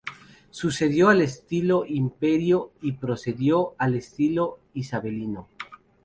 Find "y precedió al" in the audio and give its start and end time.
2.81-3.93